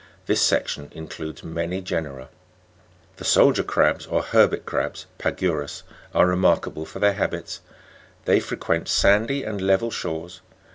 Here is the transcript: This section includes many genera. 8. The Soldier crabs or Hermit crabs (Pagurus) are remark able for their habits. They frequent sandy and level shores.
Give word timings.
This 0.25 0.41
section 0.41 0.89
includes 0.95 1.43
many 1.43 1.79
genera. 1.79 2.23
8. 2.23 2.29
The 3.17 3.23
Soldier 3.23 3.61
crabs 3.61 4.07
or 4.07 4.23
Hermit 4.23 4.65
crabs 4.65 5.05
(Pagurus) 5.19 5.83
are 6.15 6.25
remark 6.25 6.65
able 6.67 6.87
for 6.87 6.97
their 6.97 7.13
habits. 7.13 7.61
They 8.25 8.39
frequent 8.39 8.89
sandy 8.89 9.43
and 9.43 9.61
level 9.61 9.91
shores. 9.91 10.41